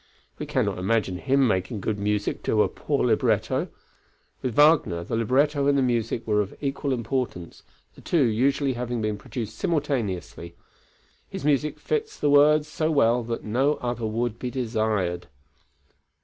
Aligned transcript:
We 0.39 0.47
cannot 0.47 0.79
imagine 0.79 1.19
him 1.19 1.47
making 1.47 1.79
good 1.81 1.99
music 1.99 2.41
to 2.45 2.63
a 2.63 2.67
poor 2.67 3.05
libretto, 3.05 3.67
with 4.41 4.55
Wagner 4.55 5.03
the 5.03 5.15
libretto 5.15 5.67
and 5.67 5.77
the 5.77 5.83
music 5.83 6.25
were 6.25 6.41
of 6.41 6.55
equal 6.59 6.91
importance, 6.91 7.61
the 7.93 8.01
two 8.01 8.23
usually 8.23 8.73
having 8.73 8.99
been 9.03 9.19
produced 9.19 9.59
simultaneously; 9.59 10.55
his 11.29 11.45
music 11.45 11.77
fits 11.79 12.17
the 12.19 12.31
words 12.31 12.67
so 12.67 12.89
well 12.89 13.21
that 13.21 13.43
no 13.43 13.75
other 13.75 14.07
would 14.07 14.39
be 14.39 14.49
desired. 14.49 15.27